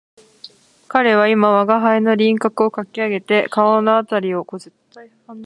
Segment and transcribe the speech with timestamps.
[0.87, 4.69] 彼は今吾輩の輪廓をかき上げて顔のあたりを色彩
[5.05, 5.15] っている